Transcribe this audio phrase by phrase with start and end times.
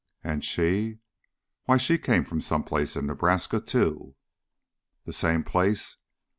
[0.23, 0.97] "And she?"
[1.65, 4.15] "Why, she came from some place in Nebraska too!"
[5.03, 5.97] "The same place?"